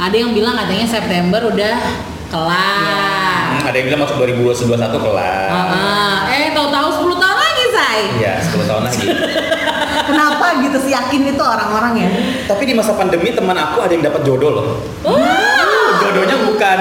[0.00, 1.76] Ada yang bilang katanya September udah
[2.32, 3.44] kelar.
[3.52, 5.48] Hmm, ada yang bilang masuk 2021 kelar.
[5.52, 6.24] Ah.
[6.32, 8.00] eh tahu-tahu 10 tahun lagi, say.
[8.16, 9.06] Iya, 10 tahun lagi.
[10.08, 12.08] Kenapa gitu sih yakin itu orang-orang ya?
[12.48, 14.66] Tapi di masa pandemi teman aku ada yang dapat jodoh loh.
[16.00, 16.78] Jodohnya bukan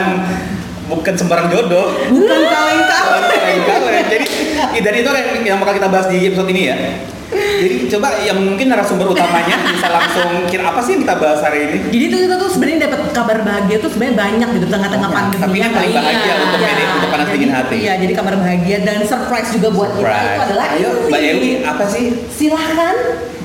[0.88, 1.91] bukan sembarang jodoh.
[2.08, 3.27] Bukan kaleng-kaleng.
[3.27, 4.05] Kaleng-kaleng.
[4.08, 4.25] Jadi
[4.80, 6.77] dan itu yang, yang bakal kita bahas di episode ini ya.
[7.30, 11.59] Jadi coba yang mungkin narasumber utamanya bisa langsung kira apa sih yang kita bahas hari
[11.63, 11.77] ini?
[11.88, 15.27] Jadi tuh kita tuh sebenarnya dapat kabar bahagia tuh sebenarnya banyak gitu tengah-tengah Banyak.
[15.30, 15.44] pandemi.
[15.44, 16.69] Tapi yang paling Iya, bahagia untuk iya.
[16.71, 17.75] ini, untuk panas dingin hati.
[17.80, 20.41] Iya, jadi kabar bahagia dan surprise juga buat kita itu Surprise.
[20.41, 21.08] adalah Ayo, ini.
[21.08, 22.95] Mbak Ewi, apa sih Silahkan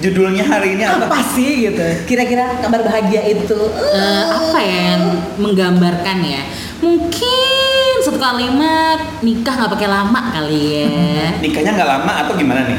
[0.00, 1.04] judulnya hari ini apa?
[1.06, 1.84] apa sih gitu?
[2.04, 3.60] Kira-kira kabar bahagia itu
[3.90, 5.02] Eh, apa ya yang
[5.36, 6.42] menggambarkan ya?
[6.80, 7.60] Mungkin
[8.00, 11.28] satu kalimat nikah nggak pakai lama kali ya.
[11.38, 12.76] Nikahnya nggak lama atau gimana nih?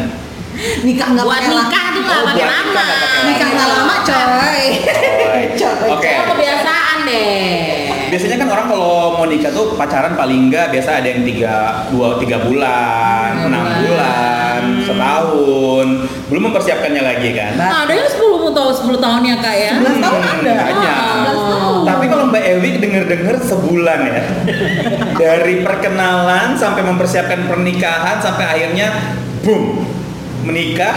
[0.81, 1.61] Nikah nggak Buat pakai lama.
[1.61, 2.63] nikah tuh nggak Oh, pakai buat lama.
[2.65, 3.27] nikah nggak pakai lama.
[3.27, 4.63] Nikah nggak lama coy.
[5.55, 5.87] Coy.
[5.89, 6.09] Oke.
[6.11, 7.51] Oh, kebiasaan deh.
[8.05, 11.53] Biasanya kan orang kalau mau nikah tuh pacaran paling enggak biasa ada yang tiga
[11.89, 13.81] dua tiga bulan, Tiga enam bulan.
[13.81, 15.87] bulan, setahun,
[16.25, 17.51] belum mempersiapkannya lagi kan.
[17.55, 19.71] Nah, ada yang 10 tahun 10 tahun ya kak ya.
[19.75, 20.53] 11 tahun ada.
[20.55, 20.97] banyak.
[21.25, 21.81] 11 tahun.
[21.83, 24.21] Tapi kalau Mbak Ewi denger-denger sebulan ya,
[25.21, 28.87] dari perkenalan sampai mempersiapkan pernikahan sampai akhirnya
[29.41, 29.83] boom
[30.43, 30.95] menikah.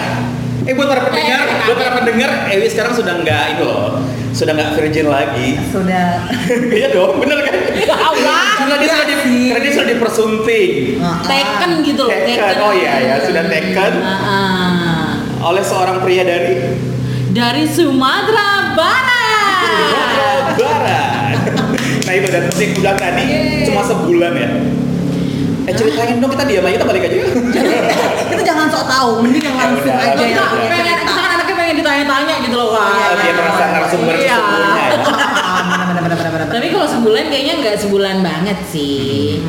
[0.65, 4.53] Eh buat para pendengar, Eh, buat para pendengar, Ewi sekarang sudah nggak itu loh, sudah
[4.53, 5.57] nggak virgin lagi.
[5.65, 6.29] Sudah
[6.77, 7.55] Iya dong, bener kan?
[7.89, 8.43] Allah.
[8.59, 9.15] Karena dia sudah di,
[9.49, 10.71] karena dia sudah dipersunting.
[11.25, 15.07] Taken gitu loh, Taken, oh iya ya, sudah taken Ah, ah.
[15.47, 16.77] oleh seorang pria dari
[17.29, 19.57] Dari Sumatera Barat.
[19.63, 21.37] Sumatera Barat.
[22.03, 23.25] nah itu dan aku bilang tadi,
[23.65, 24.49] cuma sebulan ya.
[25.69, 27.17] Eh ceritain dong kita diam aja kita balik aja.
[28.25, 30.09] kita jangan sok tahu, mending yang langsung Ya udah.
[30.09, 32.69] aja Kita yang punya pengen, kita kan anaknya pengen ditanya-tanya gitu loh.
[32.73, 34.39] Oh, dia merasa narasumber Iya.
[34.41, 34.89] ya.
[36.49, 39.45] Tapi kalau sebulan kayaknya nggak sebulan banget sih.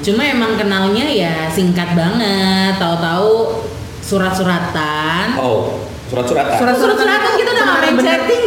[0.00, 2.74] Cuma emang kenalnya ya singkat banget.
[2.76, 3.62] Tahu-tahu
[4.02, 5.38] surat-suratan.
[5.38, 6.58] Oh, surat-suratan.
[6.58, 7.06] Surat-suratan
[7.96, 8.18] Bener-bener.
[8.22, 8.42] chatting?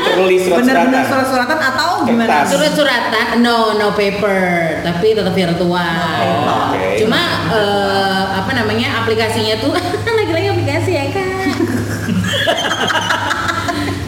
[0.00, 1.06] Tertulis Bener-bener surat-suratan.
[1.06, 2.26] surat-suratan atau gimana?
[2.26, 2.46] Kertas.
[2.50, 4.40] Surat-suratan, no, no paper,
[4.82, 6.18] tapi tetap virtual.
[6.26, 6.82] Oh, oke.
[6.98, 7.20] Cuma
[7.52, 9.72] eh, apa namanya aplikasinya tuh
[10.18, 11.48] lagi-lagi aplikasi ya kan.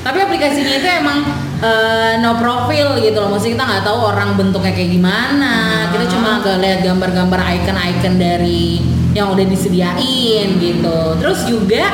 [0.03, 1.19] tapi aplikasinya itu emang
[1.63, 3.31] eh, no profil gitu loh.
[3.31, 5.53] Maksudnya kita nggak tahu orang bentuknya kayak gimana.
[5.95, 8.83] Kita cuma nggak lihat gambar-gambar icon-icon dari
[9.13, 10.99] yang udah disediain gitu.
[11.21, 11.85] Terus juga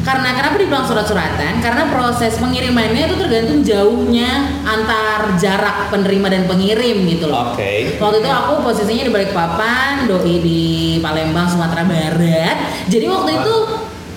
[0.00, 1.60] karena kenapa dibilang surat-suratan?
[1.60, 7.52] Karena proses pengirimannya itu tergantung jauhnya antar jarak penerima dan pengirim gitu loh.
[7.52, 8.00] Oke.
[8.00, 10.62] Waktu itu aku posisinya di Balikpapan, doi di
[11.04, 12.56] Palembang, Sumatera Barat.
[12.88, 13.54] Jadi waktu itu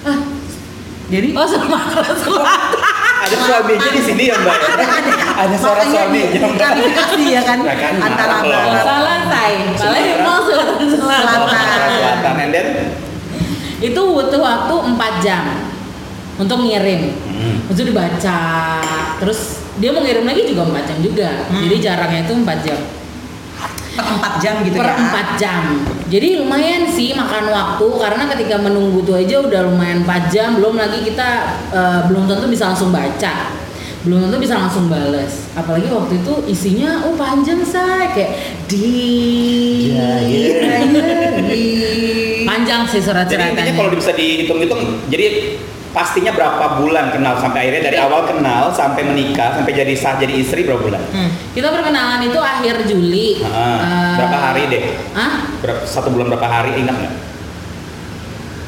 [0.08, 0.20] ah,
[1.12, 2.72] Jadi oh Sumatera Selatan.
[3.24, 4.58] Ada suaminya di sini ya Mbak.
[5.36, 6.60] Ada suara suaminya Mbak.
[6.60, 8.36] klarifikasi ya kan Ya kan, antara
[8.88, 9.52] Salah say.
[9.76, 11.40] Palembang, Sumatera Selatan.
[11.92, 12.36] Selatan.
[12.40, 12.68] And then
[13.84, 15.73] Itu butuh waktu 4 jam
[16.38, 17.14] untuk ngirim.
[17.14, 17.58] Hmm.
[17.70, 18.40] Itu dibaca.
[19.22, 21.30] Terus dia mau ngirim lagi juga 4 jam juga.
[21.50, 22.80] Jadi jaraknya itu 4 jam.
[23.94, 24.96] per 4 jam gitu per ya.
[25.38, 25.64] 4 jam.
[26.10, 30.74] Jadi lumayan sih makan waktu karena ketika menunggu itu aja udah lumayan 4 jam, belum
[30.78, 31.30] lagi kita
[31.70, 33.54] eh, belum tentu bisa langsung baca.
[34.04, 35.48] Belum tentu bisa langsung bales.
[35.56, 38.32] Apalagi waktu itu isinya oh panjang say kayak
[38.68, 40.50] di Ya, ya.
[42.74, 45.26] Panjang sih Jadi intinya kalau bisa dihitung-hitung, jadi
[45.94, 50.34] pastinya berapa bulan kenal sampai akhirnya dari awal kenal sampai menikah sampai jadi sah jadi
[50.34, 51.02] istri berapa bulan?
[51.14, 51.30] Hmm.
[51.54, 53.46] Kita perkenalan itu akhir Juli.
[53.46, 54.84] Ah, Eh, berapa hari deh?
[55.14, 55.34] Hah?
[55.62, 57.16] Berapa, satu bulan berapa hari ingat nggak?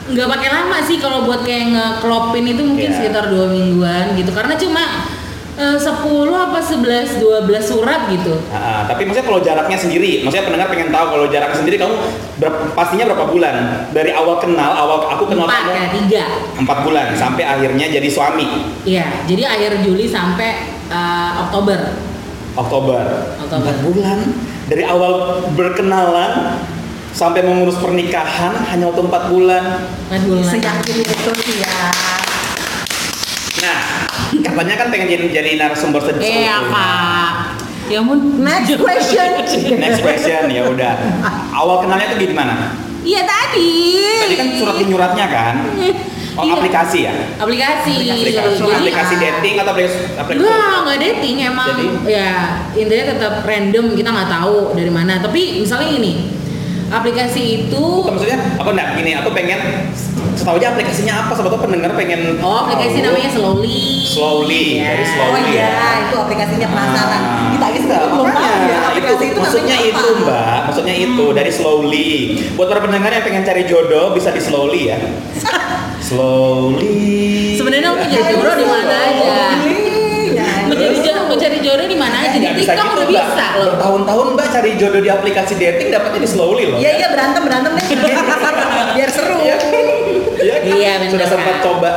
[0.05, 2.97] nggak pakai lama sih kalau buat kayak ngeklopin itu mungkin Iya.
[3.01, 5.01] sekitar dua mingguan gitu karena cuma eh,
[6.05, 7.25] 10 apa 11 12
[7.61, 11.75] surat gitu Ah, tapi maksudnya kalau jaraknya sendiri, maksudnya pendengar pengen tahu kalau jaraknya sendiri
[11.75, 11.95] kamu
[12.37, 13.55] ber- pastinya berapa bulan
[13.89, 16.23] dari awal kenal, awal aku kenal empat kamu ya tiga
[16.55, 18.47] empat bulan sampai akhirnya jadi suami
[18.83, 20.49] iya jadi akhir Juli sampai
[20.87, 21.79] eh, Oktober
[22.55, 23.03] Oktober.
[23.35, 23.59] Oktober.
[23.59, 24.17] Empat bulan
[24.65, 25.11] dari awal
[25.51, 26.55] berkenalan
[27.11, 29.63] sampai mengurus pernikahan hanya waktu empat bulan.
[30.07, 31.91] empat bulan Seyakin itu sih ya.
[33.57, 34.04] Nah,
[34.35, 37.31] katanya kan pengen jadi jadi narasumber se- iya kak
[37.85, 39.29] ya ampun Next question.
[39.83, 40.93] Next question ya udah.
[41.53, 42.73] Awal kenalnya tuh gimana?
[43.01, 45.55] iya tadi Tadi kan surat menyuratnya kan?
[46.35, 46.59] Oh, Iya.
[46.59, 47.15] aplikasi ya?
[47.39, 52.11] aplikasi Aplikasi, Jadi- aplikasi dating atau aplikasi, aplikasi Enggak, enggak dating emang Jadi?
[52.11, 52.31] ya
[52.75, 55.23] intinya tetap random kita nggak tahu dari mana.
[55.23, 56.27] Tapi misalnya ini
[56.87, 59.59] aplikasi itu Bukan, maksudnya aku enggak gini, aku pengen
[60.33, 63.05] setahu aja aplikasinya apa, sobat tuh pendengar pengen oh aplikasi tahu.
[63.09, 64.83] namanya Slowly Slowly, Ya.
[64.91, 65.41] dari Oh Slowly.
[65.49, 65.91] iya, ya.
[66.03, 67.21] itu aplikasinya penasaran.
[67.21, 67.49] Ah.
[67.49, 70.21] Kita Enggak, sebetulnya belum tahu ya aplikasi itu, itu maksudnya itu apa.
[70.21, 72.09] mbak maksudnya itu dari slowly
[72.53, 74.97] buat para pendengar yang pengen cari jodoh bisa di slowly ya
[76.07, 79.35] slowly sebenarnya mau cari jodoh di mana aja
[80.75, 83.25] mau cari jodoh mau cari jodoh di mana aja di TikTok gitu, udah Mbak.
[83.25, 87.07] bisa loh bertahun-tahun mbak cari jodoh di aplikasi dating dapatnya di slowly loh Iya iya
[87.09, 87.85] berantem berantem deh.
[88.95, 89.37] Biar seru.
[89.37, 89.57] Iya.
[90.35, 90.67] Iya kan?
[90.69, 91.89] Iya, sudah sempat coba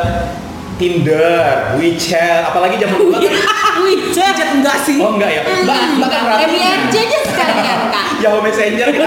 [0.78, 3.22] Tinder, WeChat, apalagi zaman dulu kan
[3.82, 4.94] WeChat Chat enggak sih?
[4.96, 6.42] Oh enggak ya, mbak, mbak kan rapi.
[6.48, 9.06] MIRC aja sekalian kak Yahoo Messenger gitu.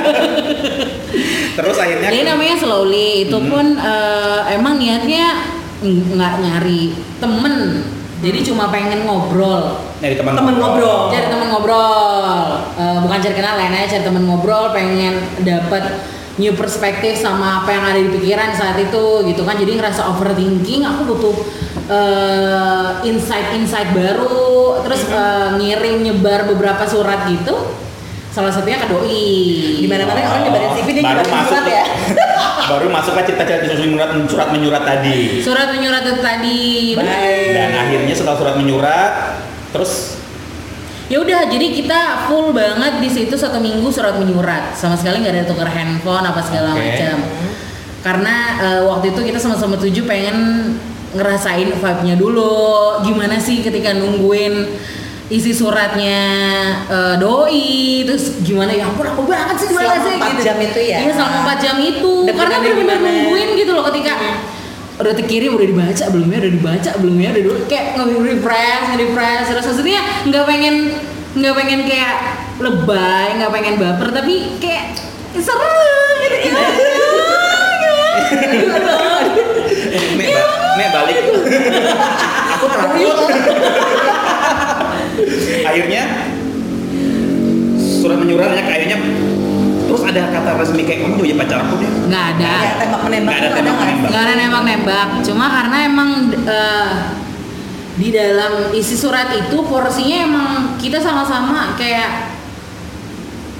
[1.51, 3.47] Terus akhirnya Ini namanya slowly, itu Hmm.
[3.47, 5.47] pun eh, emang niatnya
[5.79, 7.55] ng- nggak nyari temen,
[8.21, 11.09] jadi cuma pengen ngobrol, dari teman Teman ngobrol.
[11.09, 15.83] cari temen ngobrol, Eh, bukan cari kenalan ya, cari temen ngobrol, pengen dapat
[16.39, 20.81] new perspektif sama apa yang ada di pikiran saat itu gitu kan, jadi ngerasa overthinking,
[20.87, 21.35] aku butuh
[21.91, 27.53] eh, insight-insight baru, terus eh, ngirim nyebar beberapa surat gitu,
[28.31, 29.27] salah satunya ke doi.
[29.83, 31.73] Di mana-mana orang nyebarin CV dia Baru nyebarin masuk surat tuh.
[31.75, 31.85] ya.
[32.71, 35.19] Baru masuk kan cerita-cerita surat menyurat, surat menyurat tadi.
[35.43, 36.61] Surat menyurat itu tadi.
[36.95, 37.51] Baik.
[37.51, 39.11] Dan akhirnya setelah surat menyurat,
[39.75, 40.21] terus
[41.11, 45.35] Ya udah, jadi kita full banget di situ satu minggu surat menyurat, sama sekali nggak
[45.35, 46.87] ada tukar handphone apa segala Oke.
[46.87, 47.15] macam.
[47.99, 50.71] Karena eh, waktu itu kita sama-sama tujuh pengen
[51.11, 54.71] ngerasain vibe-nya dulu, gimana sih ketika nungguin
[55.31, 56.19] isi suratnya
[56.85, 57.71] eh, doi,
[58.03, 60.41] terus gimana ya ampun aku banget sih gimana Selama sih empat gitu.
[60.43, 60.97] jam itu ya?
[60.99, 63.15] Iya selama 4 jam itu, Deg-degannya karena benar-benar gimana?
[63.15, 64.13] nungguin gitu loh ketika
[65.01, 69.45] udah terkirim udah dibaca belumnya udah dibaca belumnya udah dulu kayak nge refresh nge refresh
[69.49, 69.99] terus maksudnya
[70.29, 70.75] nggak pengen
[71.33, 72.13] nggak pengen kayak
[72.59, 74.93] lebay nggak pengen baper tapi kayak
[75.33, 75.73] seru
[76.21, 76.37] gitu
[80.11, 80.45] Nek, ba
[80.77, 81.17] Nek balik.
[82.53, 83.17] Aku takut.
[85.63, 86.01] Akhirnya
[87.77, 88.97] surat menyuratnya akhirnya
[89.85, 91.89] terus ada kata resmi kayak kamu jadi pacar aku deh.
[92.07, 93.83] nggak ada Ya, tembak menembak Nggak ada tembak nggak?
[93.83, 94.09] menembak.
[94.09, 96.09] nggak ada nembak nembak cuma karena emang
[96.47, 96.91] eh,
[97.93, 102.31] di dalam isi surat itu porsinya emang kita sama-sama kayak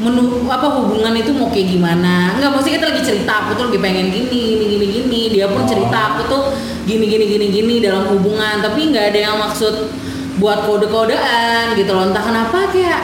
[0.01, 3.77] menu apa hubungan itu mau kayak gimana nggak mesti kita lagi cerita aku tuh lagi
[3.77, 5.67] pengen gini gini gini gini dia pun Oh.
[5.67, 6.41] cerita aku tuh
[6.81, 9.93] gini gini gini gini dalam hubungan tapi nggak ada yang maksud
[10.39, 12.07] buat kode-kodean gitu loh.
[12.07, 13.01] Entah kenapa kayak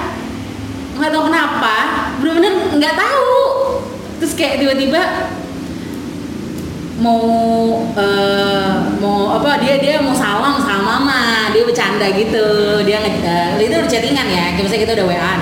[0.97, 1.75] nggak tahu kenapa
[2.21, 3.35] bener-bener nggak tahu.
[4.21, 5.01] Terus kayak tiba-tiba
[6.97, 7.21] mau
[7.93, 11.51] eh, mau apa dia dia mau salam sama mama.
[11.51, 12.47] Dia bercanda gitu.
[12.87, 14.45] Dia eh, itu udah chattingan ya.
[14.55, 15.33] Kayak misalnya kita udah wa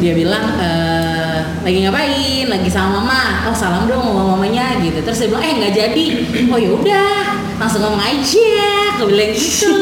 [0.00, 2.44] dia bilang eh, lagi ngapain?
[2.48, 3.48] Lagi sama mama.
[3.48, 5.00] Oh salam dong sama mamanya gitu.
[5.00, 6.04] Terus dia bilang eh nggak jadi.
[6.52, 8.52] Oh yaudah langsung ngomong aja.
[8.96, 9.74] Aku bilang gitu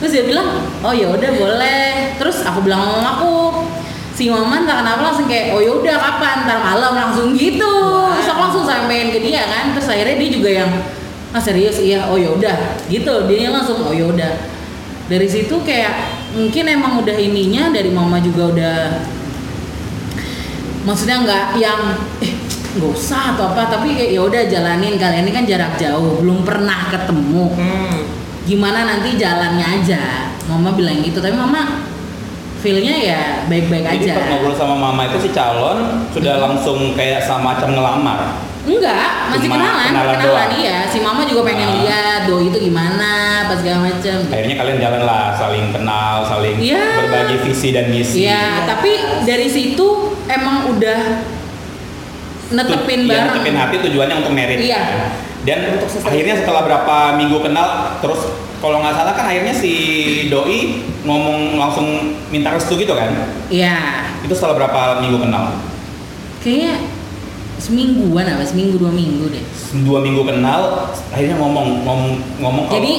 [0.00, 2.16] terus dia bilang oh yaudah boleh.
[2.16, 3.68] Terus aku bilang sama mamaku
[4.16, 6.48] si mama entah kenapa langsung kayak oh yaudah kapan?
[6.48, 7.74] Ntar malam langsung gitu.
[8.16, 9.76] Terus aku langsung sampein ke dia kan.
[9.76, 10.70] Terus akhirnya dia juga yang
[11.30, 11.76] ah serius?
[11.78, 12.08] Iya.
[12.08, 13.28] Oh yaudah gitu.
[13.28, 14.40] Dia langsung oh yaudah
[15.12, 18.78] dari situ kayak mungkin emang udah ininya dari mama juga udah
[20.86, 21.80] maksudnya nggak yang
[22.24, 22.32] eh
[22.70, 24.96] nggak usah atau apa tapi kayak ya udah jalanin.
[24.96, 27.44] Kalian ini kan jarak jauh belum pernah ketemu.
[27.52, 27.98] Hmm.
[28.42, 30.02] Gimana nanti jalannya aja
[30.46, 31.84] mama bilang gitu tapi mama
[32.56, 35.78] feelnya ya baik-baik Jadi aja pas ngobrol sama mama itu si calon
[36.10, 38.20] sudah langsung kayak semacam ngelamar.
[38.62, 40.50] enggak masih Cuma kenalan kenalan kenalan doang.
[40.54, 41.76] iya si mama juga pengen Ah.
[41.80, 43.10] lihat doi itu gimana
[43.48, 46.84] apa segala macam Akhirnya kalian jalan lah, saling kenal, saling Iya.
[46.98, 48.16] berbagi visi dan misi.
[48.22, 48.92] Iya, tapi
[49.24, 49.88] dari situ
[50.26, 51.00] emang udah
[52.50, 53.26] netepin Iya, bareng.
[53.32, 54.58] netepin hati tujuannya untuk merit.
[54.58, 54.82] Iya.
[55.40, 58.20] Dan Untuk akhirnya setelah berapa minggu kenal, terus
[58.60, 59.72] kalau nggak salah kan akhirnya si
[60.28, 61.86] doi ngomong langsung
[62.28, 63.08] minta restu gitu kan?
[63.48, 65.56] Iya, Itu setelah berapa minggu kenal?
[66.40, 66.80] kayaknya
[67.56, 69.44] semingguan apa seminggu dua minggu deh.
[69.84, 72.92] Dua minggu kenal, akhirnya ngomong ngomong ngomong Jadi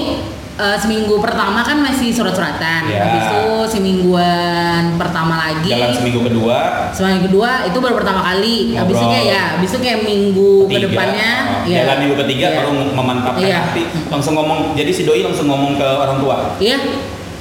[0.53, 2.99] eh, seminggu pertama kan masih surat-suratan, Iya.
[3.01, 5.69] habis itu semingguan pertama lagi.
[5.69, 6.57] jalan seminggu kedua,
[6.91, 8.73] Seminggu kedua itu baru pertama kali.
[8.73, 9.13] Habis itu Ngobrol.
[9.13, 11.31] kayak ya, habis itu kayak minggu ketiga, ke depannya.
[11.41, 11.77] oh, ya.
[11.81, 12.57] jalan minggu ketiga Iya.
[12.57, 13.57] baru memantapkan Iya.
[13.63, 14.59] hati, langsung ngomong.
[14.73, 16.35] Jadi si doi langsung ngomong ke orang tua.
[16.57, 16.77] Iya.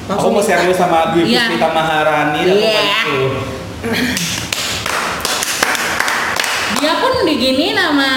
[0.08, 1.46] Aku mau serius sama Dwi Iya.
[1.46, 2.72] Puspita Maharani dan Iya.
[2.72, 3.18] apa itu.
[6.76, 8.12] Dia pun digini nama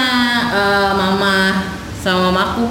[0.48, 1.36] eh, mama
[1.94, 2.66] sama mamaku.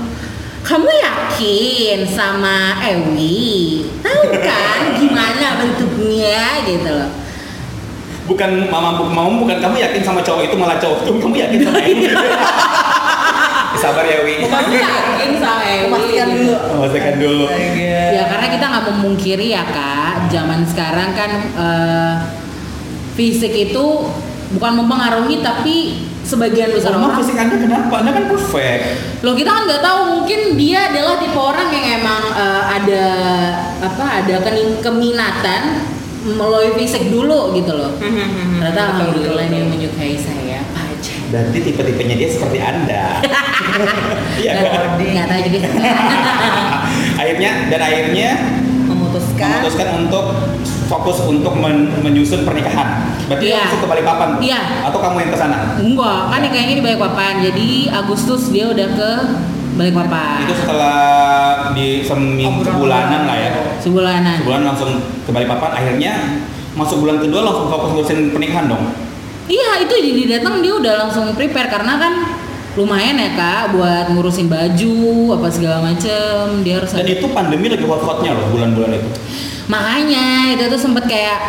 [0.73, 3.85] Kamu yakin sama Ewi?
[4.01, 7.11] Tahu kan gimana bentuknya gitu loh.
[8.23, 11.59] bukan mama bu- mama bukan kamu yakin sama cowok itu malah cowok itu kamu yakin
[11.61, 12.05] sama Ewi.
[13.83, 14.47] Sabar ya Wi.
[14.47, 15.85] Yakin sama Ewi.
[15.91, 16.41] Memastikan gitu.
[16.41, 16.55] dulu.
[16.73, 17.45] Memastikan dulu.
[17.85, 22.13] Ya karena kita nggak memungkiri ya kak, zaman sekarang kan eh,
[23.13, 23.85] fisik itu
[24.55, 25.75] bukan mempengaruhi tapi
[26.23, 27.93] sebagian besar orang fisik anda kenapa?
[27.99, 28.83] Anda kan perfect.
[29.21, 33.05] Loh kita kan nggak tahu mungkin dia adalah tipe orang yang emang eh, ada
[33.79, 35.61] apa ada kening- keminatan
[36.23, 37.91] melalui fisik dulu gitu loh.
[37.99, 41.15] Ternyata alhamdulillah dia menyukai saya aja.
[41.27, 43.19] Berarti tipe-tipenya dia seperti anda.
[44.33, 44.97] Iya kan?
[44.97, 45.57] Nggak tahu jadi.
[47.21, 48.29] akhirnya dan akhirnya
[48.85, 49.49] Memutuskan.
[49.59, 50.25] memutuskan untuk
[50.93, 53.09] fokus untuk men- menyusun pernikahan.
[53.25, 53.65] Berarti Iya.
[53.65, 54.29] langsung ke Balikpapan?
[54.37, 54.61] Iya.
[54.85, 55.57] Atau kamu yang ke sana?
[55.81, 57.33] Enggak, kan kayaknya di Balikpapan.
[57.41, 59.11] Jadi Agustus dia udah ke
[59.73, 60.45] Balikpapan.
[60.45, 60.97] Itu setelah
[61.73, 63.51] di seminggu sebulanan lah ya.
[63.81, 64.37] Sebulanan.
[64.37, 64.91] Sebulan langsung
[65.25, 65.71] ke Balikpapan.
[65.73, 66.13] Akhirnya
[66.77, 68.93] masuk bulan kedua langsung fokus ngurusin pernikahan dong.
[69.43, 72.13] Iya itu jadi datang dia udah langsung prepare karena kan
[72.73, 74.95] lumayan ya kak buat ngurusin baju
[75.37, 79.09] apa segala macem dia harus Dan itu pandemi lagi hot-hotnya loh bulan-bulan itu.
[79.69, 81.39] makanya itu tuh sempet kayak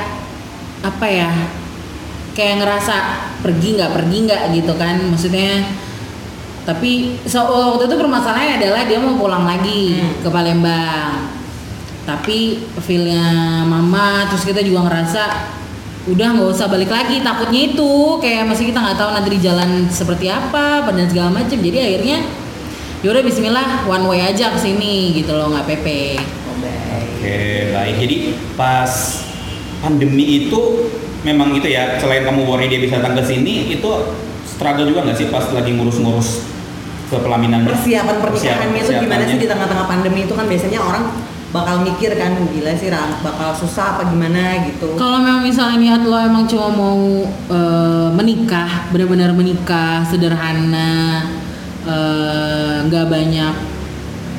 [0.85, 1.31] apa ya
[2.37, 2.97] kayak ngerasa
[3.41, 5.65] pergi nggak pergi nggak gitu kan maksudnya
[6.65, 10.13] tapi so, waktu itu permasalahannya adalah dia mau pulang lagi Hmm.
[10.25, 11.29] ke Palembang
[12.05, 13.25] tapi feelnya
[13.65, 15.23] mama terus kita juga ngerasa
[16.05, 19.89] udah nggak usah balik lagi takutnya itu kayak masih kita nggak tahu nanti di jalan
[19.89, 22.19] seperti apa dan segala macam jadi akhirnya
[23.01, 25.87] yaudah Bismillah one way aja ke sini gitu loh nggak PP
[26.55, 27.19] Oh, baik.
[27.19, 27.39] Oke,
[27.75, 27.95] baik.
[27.99, 28.17] Jadi
[28.55, 28.91] pas
[29.83, 30.61] pandemi itu
[31.27, 33.91] memang itu ya, selain kamu worry dia bisa datang ke sini, itu
[34.47, 36.47] struggle juga nggak sih pas lagi ngurus-ngurus
[37.11, 37.67] ke pelaminan?
[37.67, 41.05] Persiapan pernikahannya itu gimana sih di tengah-tengah pandemi itu kan biasanya orang
[41.55, 42.91] bakal mikir kan gila sih
[43.23, 44.99] bakal susah apa gimana gitu.
[44.99, 51.23] Kalau memang misalnya niat lo emang cuma mau eh, menikah, benar-benar menikah, sederhana,
[51.87, 53.55] eh, nggak banyak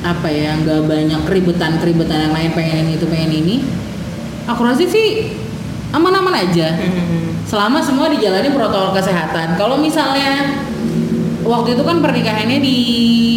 [0.04, 3.56] apa ya, nggak banyak keribetan-keribetan yang lain pengen ini itu pengen ini,
[4.44, 5.32] aku rasa sih
[5.96, 6.76] aman-aman aja.
[7.50, 9.56] Selama semua dijalani protokol kesehatan.
[9.56, 10.60] Kalau misalnya
[11.46, 12.78] waktu itu kan pernikahannya di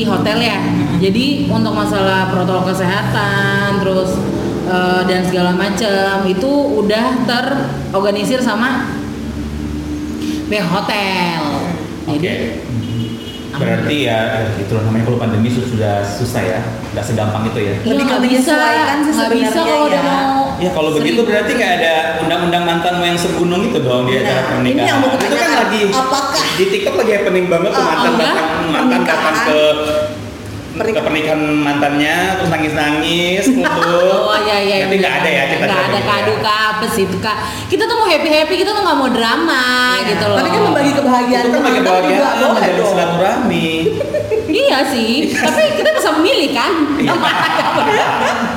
[0.04, 0.60] hotel ya.
[1.00, 4.20] Jadi untuk masalah protokol kesehatan terus
[4.68, 8.92] eh, dan segala macam itu udah terorganisir sama
[10.46, 11.40] pihak hotel.
[12.06, 12.20] Oke.
[12.20, 12.36] Jadi
[13.50, 14.20] Berarti ya
[14.56, 16.60] itu loh namanya kalau pandemi su- sudah susah ya,
[16.94, 17.74] nggak segampang itu ya.
[17.82, 20.08] Lebih ya, ke nggak bisa, nggak bisa sebenarnya kalau udah ya.
[20.08, 20.40] mau.
[20.60, 21.28] Ya kalau begitu seribu.
[21.28, 24.80] berarti kayak ada undang-undang mantanmu yang segunung itu dong di acara Nah, pernikahan.
[24.80, 28.48] ini yang mau itu kan lagi Apakah di TikTok lagi happening banget tuh mantan datang
[28.70, 29.60] mantan datang ke
[30.80, 34.16] Pernik- ke pernikahan mantannya terus nangis-nangis putus.
[34.16, 34.76] Oh iya iya.
[34.88, 37.38] Tapi nggak ada ya kita Nggak ada kado kak apa sih itu kak.
[37.68, 39.66] Kita tuh mau happy happy kita tuh nggak mau drama
[40.00, 40.08] Iya.
[40.10, 40.38] gitu loh.
[40.40, 42.90] Tapi kan membagi kebahagiaan Itu kan bagi mantan bahagia juga boleh menjadi dong.
[42.90, 43.68] silaturahmi.
[44.50, 45.30] Iya sih.
[45.30, 46.72] Tapi kita bisa memilih kan.
[46.98, 47.14] Iya.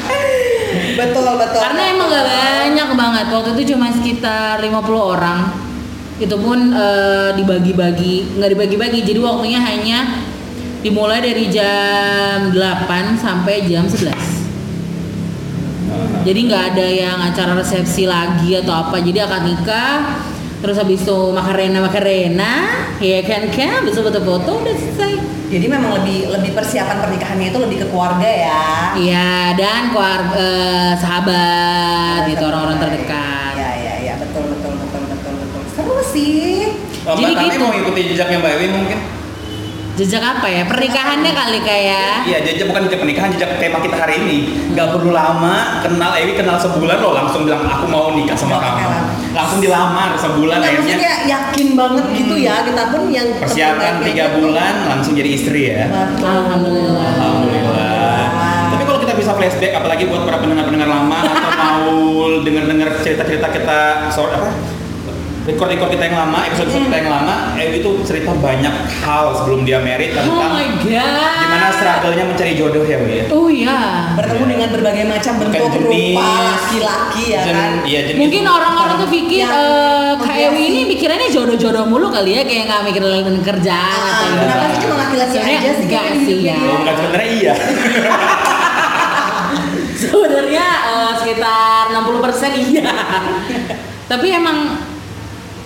[0.93, 1.61] Betul betul.
[1.61, 3.26] Karena emang gak banyak banget.
[3.29, 5.38] Waktu itu cuma sekitar 50 orang.
[6.17, 9.00] Itu pun eh, dibagi-bagi, nggak dibagi-bagi.
[9.02, 9.99] Jadi waktunya hanya
[10.83, 14.11] dimulai dari jam 8 sampai jam 11.
[16.27, 18.99] Jadi nggak ada yang acara resepsi lagi atau apa.
[18.99, 20.23] Jadi akad nikah,
[20.59, 22.53] terus habis itu makan rena makan rena,
[22.99, 25.12] ya kan kan, habis itu foto-foto udah selesai.
[25.53, 28.65] Jadi memang lebih lebih persiapan pernikahannya itu lebih ke keluarga ya.
[28.97, 33.53] Iya dan keluarga eh, sahabat gitu orang-orang terdekat.
[33.59, 35.61] Iya iya iya betul betul betul betul betul.
[35.77, 36.73] Seru sih.
[37.03, 37.62] Oh, Jadi Mbak Tami gitu.
[37.67, 38.99] mau ikuti jejaknya Mbak Ewi mungkin?
[39.92, 40.64] Jejak apa ya?
[40.64, 42.25] Pernikahannya kali kayak.
[42.25, 44.38] Iya, jejak bukan jejak pernikahan, jejak tema kita hari ini.
[44.72, 48.80] Gak perlu lama, kenal Ewi kenal sebulan loh langsung bilang aku mau nikah sama kamu.
[48.80, 49.04] kenalan.
[49.37, 54.37] Langsung dilamar sebulan Nah, akhirnya yakin banget gitu ya kita pun yang persiapan tiga gitu.
[54.40, 55.84] bulan langsung jadi istri ya.
[55.92, 56.25] Betul.
[56.25, 57.11] Alhamdulillah.
[57.12, 58.25] Alhamdulillah.
[58.72, 61.84] Tapi kalau kita bisa flashback, apalagi buat para pendengar-pendengar lama atau mau
[62.40, 64.72] denger-denger cerita-cerita kita, sorry apa?
[65.42, 68.70] Record-record kita yang lama, episode kita yang lama, Ewi itu cerita banyak
[69.02, 71.34] hal sebelum dia married Oh tentang my god.
[71.37, 73.26] gimana struggle-nya mencari jodoh ya, Wi.
[73.26, 74.14] Oh iya.
[74.14, 77.70] Bertemu dengan berbagai macam bentuk Bukan jenis, rupa laki-laki ya jen- kan.
[77.82, 78.20] Iya, jenis.
[78.22, 80.46] Mungkin orang-orang tuh pikir Yang eh Kak menghiasi.
[80.46, 84.46] Ewi ini pikirannya jodoh-jodoh mulu kali ya kayak nggak mikir tentang kerjaan Ah, atau kenapa
[84.46, 84.70] gimana.
[84.70, 86.46] sih cuma laki-laki aja sih enggak kayak sih gitu?
[86.46, 86.58] ya.
[86.61, 87.54] Oh, bukan sebenarnya iya.
[89.99, 92.87] Sebenarnya eh, sekitar 60% iya.
[94.11, 94.58] Tapi emang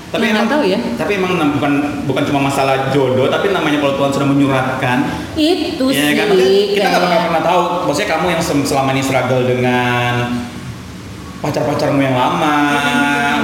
[0.06, 0.78] tapi Ya, emang tahu ya.
[0.94, 1.72] Tapi emang bukan
[2.06, 4.98] bukan cuma masalah jodoh, tapi namanya kalau Tuhan sudah menyuratkan,
[5.34, 7.60] itu ya sih kan kita nggak bakal kayak- pernah tahu.
[7.84, 10.12] Maksudnya kamu yang selama ini struggle dengan
[11.36, 12.56] pacar-pacarmu yang lama.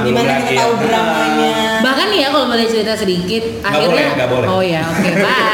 [0.02, 0.82] Gimana kita tahu ya.
[0.82, 1.54] dramanya?
[1.82, 4.46] Bahkan ya kalau boleh cerita sedikit, akhirnya boleh, nggak boleh.
[4.48, 5.44] Oh ya, oke, bye.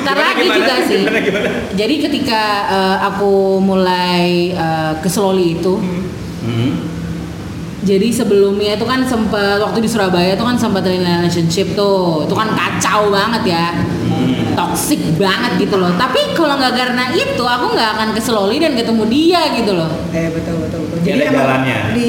[0.00, 0.56] Ntar Gimana, lagi gimana?
[0.56, 1.00] juga sih.
[1.02, 1.48] Gimana, gimana?
[1.72, 5.74] Jadi ketika eh, aku mulai eh, ke Slowly itu,
[6.42, 6.74] Hmm.
[7.82, 12.48] Jadi sebelumnya itu kan sempat waktu di Surabaya itu kan sempat relationship tuh, itu kan
[12.52, 13.66] kacau banget ya,
[14.02, 14.54] Hmm.
[14.54, 15.90] toxic banget gitu loh.
[15.92, 19.90] Tapi kalau nggak karena itu, aku nggak akan ke Slowly dan ketemu dia gitu loh.
[20.10, 20.98] Eh betul betul betul.
[21.00, 21.78] Dia ada emang jalannya.
[21.92, 22.08] di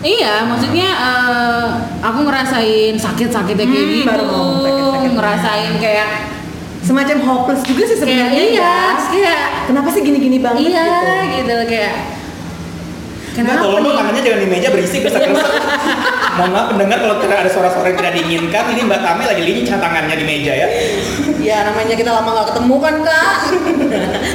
[0.00, 1.66] Iya, maksudnya eh,
[2.00, 5.12] aku ngerasain sakit-sakitnya kayak Hmm, gitu, baru ngomong sakit-sakit.
[5.12, 6.08] ngerasain kayak
[6.80, 8.32] semacam hopeless juga sih sebenarnya.
[8.32, 8.80] iya, ya.
[8.96, 11.44] kayak Kenapa sih gini-gini banget iya gitu?
[11.44, 11.92] gitu kayak
[13.40, 13.56] Kenapa?
[13.56, 15.50] kenapa tolong dong tangannya jangan di meja berisik bisa kerusak.
[16.36, 19.76] Mohon maaf pendengar kalau kira ada suara-suara yang tidak diinginkan, ini Mbak Tami lagi lincah
[19.80, 20.68] tangannya di meja ya.
[21.40, 23.34] Ya namanya kita lama gak ketemu kan kak.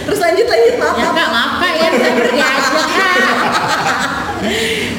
[0.10, 0.98] Terus lanjut lanjut maaf.
[0.98, 2.14] Ya kak, maaf kak ya, aja kak.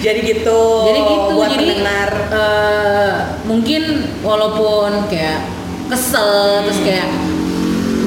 [0.03, 0.63] Jadi gitu.
[0.87, 2.11] Jadi gitu, buat jadi pendengar.
[2.31, 3.15] eh,
[3.47, 3.83] mungkin
[4.23, 5.43] walaupun kayak
[5.87, 7.07] kesel terus kayak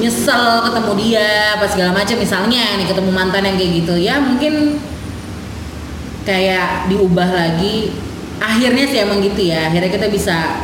[0.00, 1.28] nyesel ketemu dia
[1.60, 4.80] apa segala macam misalnya nih ketemu mantan yang kayak gitu ya mungkin
[6.30, 7.90] kayak diubah lagi.
[8.38, 9.66] Akhirnya sih emang gitu ya.
[9.66, 10.62] Akhirnya kita bisa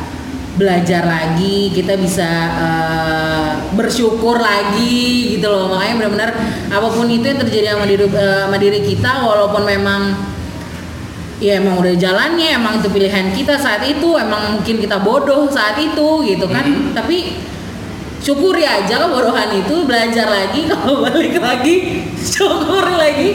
[0.56, 5.74] belajar lagi kita bisa eh, bersyukur lagi gitu loh.
[5.74, 6.30] Makanya benar-benar
[6.72, 10.02] apa pun itu yang terjadi sama diri eh, sama diri kita walaupun memang
[11.36, 15.76] ya emang udah jalannya emang itu pilihan kita saat itu emang mungkin kita bodoh saat
[15.76, 16.64] itu gitu kan.
[16.64, 16.96] Mhm.
[16.96, 17.36] tapi
[18.24, 23.30] syukuri aja kebodohan itu belajar lagi kalau balik lagi syukuri lagi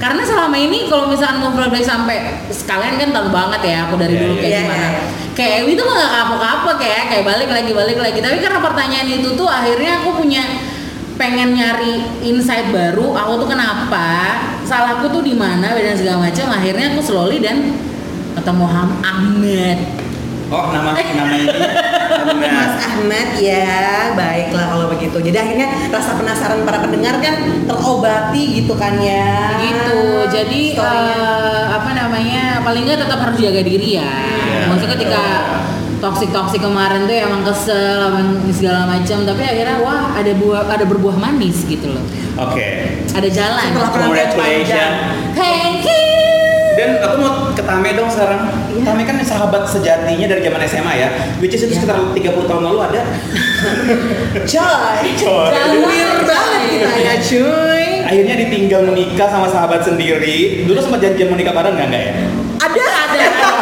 [0.00, 2.16] karena selama ini kalau misalkan mau flashback sampai
[2.48, 4.40] sekalian kan tahu banget ya aku dari Iya, dulu iya.
[4.40, 5.02] kayak Iya, gimana iya, iya.
[5.36, 9.28] kayak Ewi tuh nggak kapok-kapok kayak kayak balik lagi balik lagi tapi karena pertanyaan itu
[9.36, 10.42] tuh akhirnya aku punya
[11.20, 16.96] pengen nyari insight baru aku tuh kenapa salahku tuh di mana dan segala macam akhirnya
[16.96, 17.76] aku slowly dan
[18.40, 19.78] ketemu Ham Ahmed
[20.50, 21.60] Oh nama nama ini.
[22.42, 25.16] Mas Ahmad ya baiklah kalau begitu.
[25.22, 29.54] Jadi akhirnya rasa penasaran para pendengar kan terobati gitu kan ya.
[29.60, 34.12] gitu jadi eh, apa namanya paling nggak tetap harus jaga diri ya
[34.50, 34.66] Iya.
[34.66, 35.22] maksudnya ketika
[36.00, 40.84] toksik toksik kemarin tuh emang kesel emang segala macam tapi akhirnya wah ada buah ada
[40.86, 42.04] berbuah manis gitu loh
[42.40, 42.66] Oke.
[43.10, 44.96] ada jalan Congratulations.
[45.34, 45.99] thank you
[46.80, 48.48] Dan aku mau ke Tame dong sekarang.
[48.72, 48.84] Iya.
[48.88, 51.08] Tame kan sahabat sejatinya dari zaman SMA ya.
[51.36, 51.84] Which is itu Iya.
[51.84, 53.02] sekitar 30 tahun lalu ada.
[54.50, 55.04] Coy.
[55.20, 55.52] Coy.
[55.84, 57.84] Weird banget kita ya cuy.
[58.00, 60.64] Akhirnya ditinggal menikah sama sahabat sendiri.
[60.64, 62.12] Dulu sempat janjian mau nikah bareng nggak nggak ya?
[62.60, 63.18] Ada ada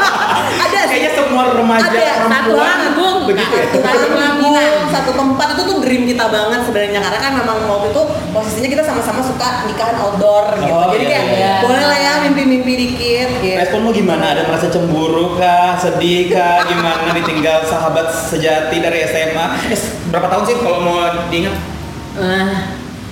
[0.64, 0.80] ada.
[0.88, 3.66] Kayaknya semua remaja Ada, satu perempuan panggung, begitu ya.
[3.70, 4.54] Satu panggung,
[4.88, 8.82] satu tempat itu tuh dream kita banget sebenarnya karena kan memang waktu itu posisinya kita
[8.82, 10.72] sama-sama suka nikahan outdoor gitu.
[10.72, 11.52] Oh, Jadi iya, kayak iya.
[11.60, 13.56] boleh lah ya mimpi-mimpi dikit gitu.
[13.56, 14.32] Responmu gimana?
[14.32, 15.76] Ada merasa cemburu kah?
[15.76, 16.64] Sedih kah?
[16.64, 19.46] Gimana ditinggal sahabat sejati dari SMA?
[19.68, 20.96] Eh, berapa tahun sih kalau mau
[21.28, 21.54] diingat?
[22.18, 22.48] Eh,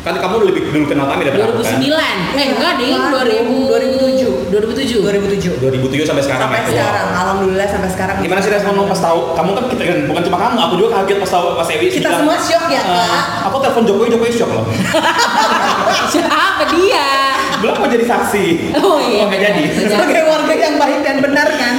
[0.02, 2.16] Kan kamu lebih dulu kenal kami daripada aku 2009 kan?
[2.38, 4.15] eh enggak deh Enggak, 2000 2007
[4.46, 5.02] 2007
[5.58, 5.58] 2007
[6.02, 6.68] sampai sekarang sampai ya?
[6.72, 9.20] sekarang alhamdulillah sampai sekarang Gimana sih responmu pas tahu?
[9.32, 11.98] Kamu kan kita kan bukan cuma kamu, aku juga kaget pas tahu Mas Ewi kita
[12.02, 14.64] bilang, semua shock ya "Eh, kak aku telepon Jokowi, Jokowi shock loh.
[16.12, 17.08] siapa dia
[17.56, 18.44] Belum mau jadi saksi.
[18.76, 19.62] Oh, iya, nggak jadi.
[19.66, 19.90] benar.
[19.90, 21.74] sebagai warga yang baik dan benar kan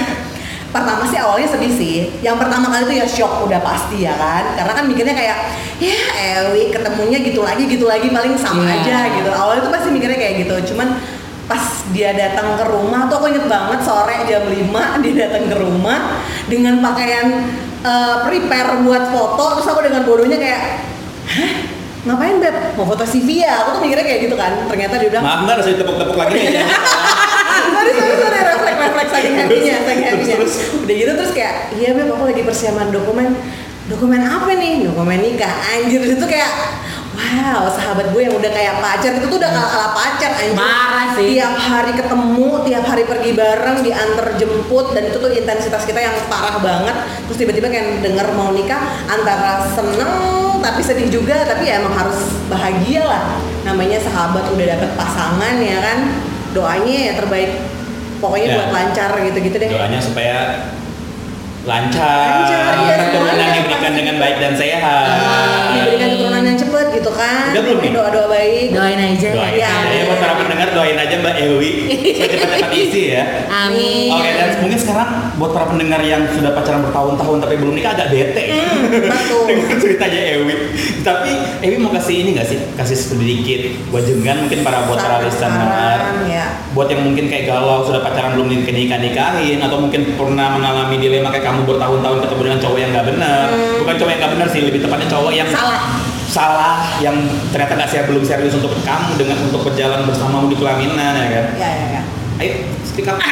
[0.67, 4.53] pertama sih awalnya sedih sih yang pertama kali itu ya shock udah pasti ya kan
[4.53, 5.37] karena kan mikirnya kayak
[5.79, 5.95] ya
[6.43, 8.75] Ewi ketemunya gitu lagi gitu lagi paling sama Iya.
[8.77, 10.99] aja gitu awalnya tuh pasti mikirnya kayak gitu cuman
[11.47, 11.63] pas
[11.95, 14.67] dia datang ke rumah tuh aku inget banget sore jam 5
[15.03, 16.19] dia datang ke rumah
[16.51, 17.47] dengan pakaian
[17.81, 20.61] eh, prepare buat foto terus aku dengan bodohnya kayak
[21.31, 21.77] hah?
[22.07, 22.55] Ngapain beb?
[22.79, 23.67] Mau foto CV ya?
[23.67, 24.55] Aku tuh mikirnya kayak gitu kan.
[24.71, 26.63] Ternyata dia bilang Maaf nggak harus ditepuk-tepuk lagi nih.
[27.75, 30.35] sorry sorry sorry refleks refleks saking happynya saking happynya.
[30.87, 33.27] udah gitu terus kayak iya beb aku lagi persiapan dokumen.
[33.91, 34.87] Dokumen apa nih?
[34.87, 35.51] Dokumen nikah.
[35.75, 36.51] Anjir itu kayak
[37.17, 41.05] wow sahabat gue yang udah kayak pacar itu tuh udah kalah kalah pacar anjir Parah
[41.17, 41.27] sih.
[41.33, 46.13] tiap hari ketemu tiap hari pergi bareng diantar jemput dan itu tuh intensitas kita yang
[46.29, 46.95] parah banget.
[47.25, 48.77] Terus tiba-tiba kayak denger mau nikah
[49.09, 50.13] antara seneng
[50.61, 53.23] tapi sedih juga tapi ya emang harus bahagia lah.
[53.65, 55.99] Namanya sahabat udah dapet pasangan ya kan?
[56.53, 57.51] Doanya ya terbaik.
[58.17, 58.55] Pokoknya Ya.
[58.61, 59.69] buat lancar gitu-gitu deh.
[59.69, 60.37] Doanya supaya
[61.67, 65.07] lancar, Lancar, iya, keturunan semuanya diberikan dengan baik dan sehat.
[65.75, 67.91] diberikan keturunan yang cepet gitu kan Udah belum nih?
[67.91, 71.71] doa-doa baik doain aja Doain Iya, aja ya buat para pendengar doain aja Mbak Ewi
[72.07, 73.23] supaya cepat-cepat isi ya.
[73.49, 77.91] amin Oke dan mungkin sekarang buat para pendengar yang sudah pacaran bertahun-tahun tapi belum nikah
[77.93, 79.43] agak bete Hmm, betul.
[79.49, 80.53] dengan ceritanya Ewi.
[81.01, 82.57] Tapi Ewi mau kasih ini nggak sih?
[82.73, 88.01] Kasih sedikit wajengan mungkin para buat para listener ya buat yang mungkin kayak galau sudah
[88.01, 92.77] pacaran belum nikah nikahin atau mungkin pernah mengalami dilema kayak kamu bertahun-tahun ketemu dengan cowok
[92.77, 93.45] yang nggak benar
[93.81, 95.81] bukan cowok yang nggak benar sih lebih tepatnya cowok yang Salah.
[96.27, 97.15] salah yang
[97.49, 101.45] ternyata nggak siap belum serius untuk kamu dengan untuk berjalan bersamamu di pelaminan ya kan
[101.57, 102.01] Ya ya ya.
[102.43, 103.17] ayo speak up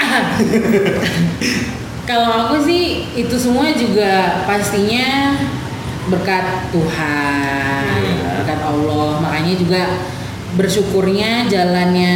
[2.06, 5.34] Kalau aku sih itu semua juga pastinya
[6.06, 7.98] berkat Tuhan,
[8.46, 9.18] berkat Allah.
[9.26, 9.82] Makanya juga
[10.54, 12.16] bersyukurnya jalannya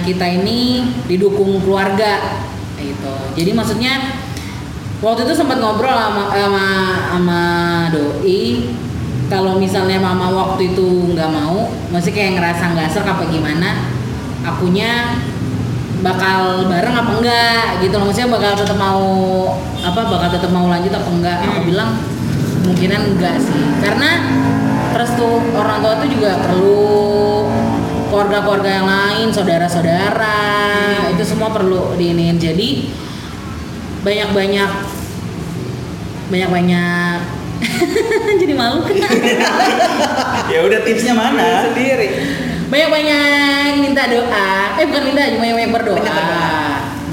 [0.00, 2.40] kita ini didukung keluarga
[2.80, 3.12] gitu.
[3.36, 4.00] Jadi maksudnya
[4.98, 6.66] waktu itu sempat ngobrol sama sama,
[7.14, 7.42] sama
[7.94, 8.74] doi.
[9.28, 13.92] Kalau misalnya mama waktu itu nggak mau, masih kayak ngerasa nggak serk apa gimana,
[14.40, 15.20] akunya
[16.00, 18.08] bakal bareng apa enggak gitu loh.
[18.08, 19.04] Maksudnya bakal tetap mau
[19.84, 21.36] apa bakal tetap mau lanjut apa enggak.
[21.44, 22.00] Aku bilang
[22.64, 23.64] kemungkinan enggak sih.
[23.84, 24.10] Karena
[24.96, 26.80] restu orang tua tuh juga perlu
[28.08, 30.40] keluarga-keluarga yang lain saudara-saudara
[31.12, 32.88] itu semua perlu diinin jadi
[34.08, 34.70] banyak-banyak.
[36.32, 37.18] Banyak-banyak.
[38.40, 38.80] Jadi malu.
[40.48, 41.68] Ya udah tipsnya mana?
[41.68, 42.08] Sendiri.
[42.72, 43.84] banyak-banyak.
[43.84, 44.80] Minta doa.
[44.80, 46.00] Eh bukan minta cuma banyak berdoa.
[46.00, 46.56] Banyak berdoa.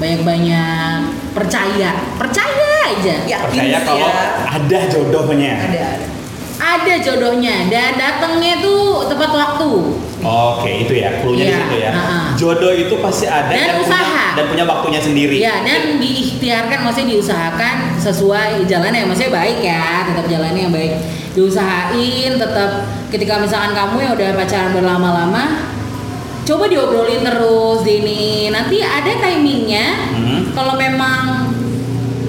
[0.00, 0.96] banyak-banyak
[1.36, 1.90] percaya.
[2.16, 3.16] Percaya aja.
[3.28, 4.24] Ya, percaya kalau ya.
[4.56, 5.52] ada jodohnya.
[5.68, 6.15] Ada ada.
[6.56, 9.70] Ada jodohnya dan datangnya tuh tepat waktu
[10.18, 11.90] Oke, itu ya, clue-nya di Iya, situ ya.
[11.92, 12.18] ha-ha.
[12.34, 14.24] Jodoh itu pasti ada Dan punya, usaha.
[14.34, 15.36] dan punya waktunya sendiri.
[15.38, 20.92] ya dan diikhtiarkan maksudnya diusahakan sesuai jalan yang maksudnya baik ya tetap jalannya yang baik
[21.30, 22.70] diusahain tetap
[23.06, 25.44] ketika misalkan kamu yang udah pacaran berlama-lama
[26.42, 30.42] coba diobrolin terus Dini nanti ada timingnya Hmm.
[30.50, 31.52] kalau memang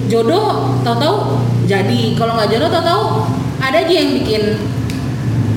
[0.06, 1.16] jodoh tahu-tahu
[1.64, 3.04] jadi kalau nggak jodoh tahu-tahu
[3.58, 4.42] ada aja yang bikin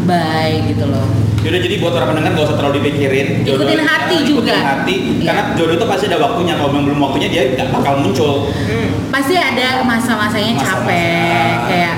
[0.04, 1.06] baik gitu loh.
[1.42, 3.28] Yaudah jadi buat para pendengar gak usah terlalu dipikirin.
[3.42, 4.56] Ikutin hati ikutin juga.
[4.58, 4.96] hati.
[5.18, 5.26] Iya.
[5.26, 6.54] karena jodoh itu pasti ada waktunya.
[6.54, 8.32] Kalau memang belum waktunya dia nggak bakal muncul.
[9.10, 10.86] Pasti ada masa-masanya Masa-masa.
[10.86, 11.96] capek kayak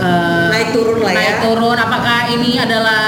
[0.00, 1.16] eh, Naik turun lah ya.
[1.16, 1.76] naik turun.
[1.76, 3.04] Apakah ini adalah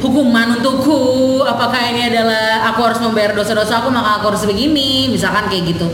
[0.00, 1.00] hukuman untukku?
[1.42, 5.10] Apakah ini adalah aku harus membayar dosa-dosa aku maka aku harus begini?
[5.10, 5.86] Misalkan kayak gitu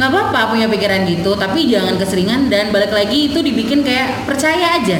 [0.00, 4.80] nggak apa-apa punya pikiran gitu tapi jangan keseringan dan balik lagi itu dibikin kayak percaya
[4.80, 4.96] aja.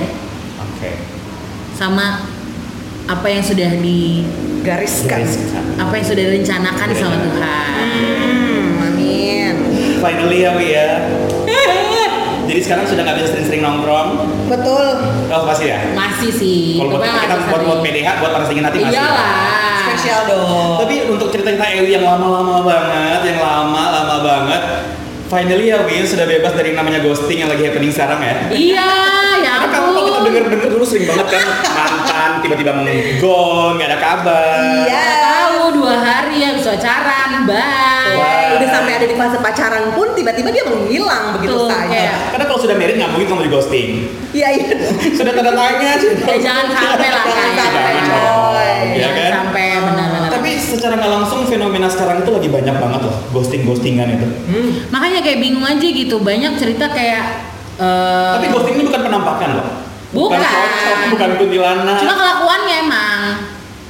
[0.60, 0.92] Oke.
[1.72, 2.28] Sama
[3.08, 4.28] apa yang sudah di
[4.60, 5.24] Gariskan.
[5.80, 7.72] apa yang sudah direncanakan sama Tuhan.
[7.80, 9.54] Hmm, amin.
[10.04, 10.90] finally ya Wi ya.
[12.52, 14.08] Jadi sekarang sudah nggak bisa sering-sering nongkrong?
[14.52, 14.86] Betul.
[15.32, 15.80] oh pasti ya?
[15.96, 16.76] Masih sih.
[16.76, 18.04] Kalau buat kita masih buat buat sering.
[18.04, 20.80] PDH buat panas dingin hati masih iyalah Spesial dong.
[20.84, 24.62] Tapi untuk cerita-cerita Ewi yang lama-lama banget, yang lama-lama banget,
[25.30, 28.34] finally ya Win sudah bebas dari namanya ghosting yang lagi happening sekarang ya.
[28.50, 28.90] Iya,
[29.40, 33.98] ya Karena kamu kalau kita denger-denger dulu sering banget kan mantan tiba-tiba menggong, nggak ada
[34.02, 34.58] kabar.
[34.84, 35.19] Iya.
[35.90, 38.14] Dua hari ya bisa pacaran, bye.
[38.14, 38.54] Wah.
[38.54, 41.90] Udah sampai ada di fase pacaran pun tiba-tiba dia menghilang begitu Tuh, saja.
[41.90, 43.88] kayak- Karena kalau sudah married nggak mungkin kamu di ghosting.
[44.30, 44.66] Iya iya.
[45.10, 46.10] Sudah tanda tanya sih.
[46.16, 49.30] Ya jangan sampai lah Jangan sampai, ya kan?
[49.42, 50.30] sampai benar-benar.
[50.30, 54.26] Tapi secara nggak langsung fenomena sekarang itu lagi banyak banget loh ghosting-ghostingan itu.
[54.46, 54.70] Hmm.
[54.88, 56.16] Makanya kayak bingung aja gitu.
[56.18, 57.22] Banyak cerita kayak
[57.76, 59.68] eh, Tapi ghosting ini bukan penampakan loh.
[60.10, 60.42] Bukan.
[60.42, 61.96] sosok, bukan kuntilanak.
[61.96, 63.09] cuma kelakuannya emang.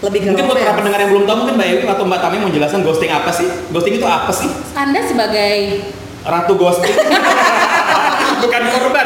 [0.01, 0.79] Lebih ke Mungkin buat para romance.
[0.81, 3.47] pendengar yang belum tahu mungkin Mbak Ewi atau Mbak Tami mau jelaskan ghosting apa sih?
[3.69, 4.49] Ghosting itu apa sih?
[4.73, 5.57] Anda sebagai
[6.21, 6.97] Ratu ghosting.
[8.45, 9.01] Bukan korban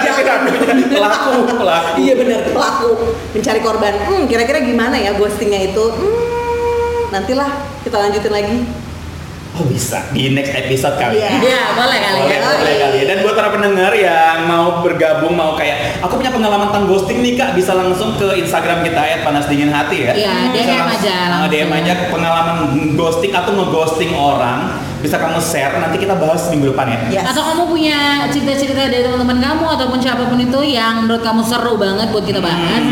[0.44, 1.92] tapi ratunya pelaku, pelaku.
[1.98, 2.90] Iya benar pelaku
[3.34, 3.92] mencari korban.
[4.06, 5.84] Hmm, kira-kira gimana ya ghostingnya itu?
[5.90, 7.50] Hmm, nantilah
[7.82, 8.58] kita lanjutin lagi.
[9.54, 11.14] Oh bisa di next episode kali.
[11.14, 11.30] Iya.
[11.38, 12.42] Iya, boleh kali Boleh, ya.
[12.42, 13.04] boleh kali ya.
[13.06, 17.34] Dan buat para pendengar yang mau bergabung, mau kayak aku punya pengalaman tentang ghosting nih
[17.34, 20.12] kak, bisa langsung ke Instagram kita ya panas dingin hati ya.
[20.12, 21.50] Iya, Bisa DM langsung- aja uh, langsung.
[21.54, 22.56] DM aja pengalaman
[22.92, 24.58] ghosting atau ngeghosting orang,
[24.98, 25.78] bisa kamu share.
[25.78, 26.98] Nanti kita bahas minggu depan ya.
[27.14, 27.24] Yes.
[27.30, 31.78] Atau kamu punya cerita-cerita dari teman-teman kamu ataupun siapa pun itu yang menurut kamu seru
[31.78, 32.82] banget buat kita bahas,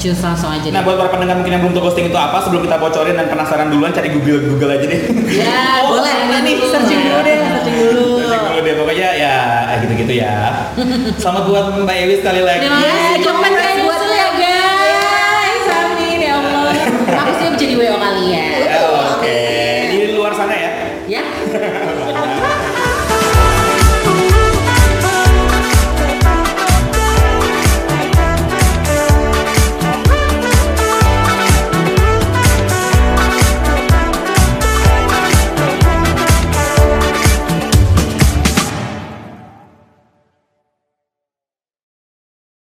[0.00, 0.82] cus langsung aja Nah deh.
[0.82, 3.68] buat para pendengar mungkin yang belum tahu ghosting itu apa, sebelum kita bocorin dan penasaran
[3.68, 5.00] duluan, cari Google Google aja deh.
[5.28, 6.72] Ya, Oh, boleh, boleh nih, dulu.
[6.72, 8.04] searching dulu deh, searching dulu.
[8.18, 9.34] Searching dulu deh pokoknya ya
[9.66, 10.34] eh, gitu-gitu ya.
[11.20, 12.64] Selamat buat Mbak Ewi sekali lagi.
[12.64, 13.48] Terima